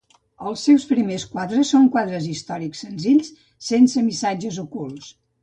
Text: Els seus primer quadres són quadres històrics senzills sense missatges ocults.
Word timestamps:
Els 0.51 0.61
seus 0.69 0.85
primer 0.91 1.17
quadres 1.33 1.73
són 1.73 1.85
quadres 1.97 2.25
històrics 2.33 2.81
senzills 2.87 3.31
sense 3.69 4.05
missatges 4.09 4.61
ocults. 4.67 5.15